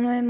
[0.00, 0.22] on m'avait